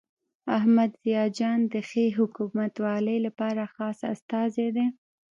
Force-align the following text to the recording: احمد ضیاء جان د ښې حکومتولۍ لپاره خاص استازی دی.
احمد 0.57 0.91
ضیاء 1.03 1.29
جان 1.37 1.59
د 1.73 1.75
ښې 1.89 2.05
حکومتولۍ 2.17 3.17
لپاره 3.27 3.63
خاص 3.75 3.99
استازی 4.13 4.67
دی. 4.75 4.87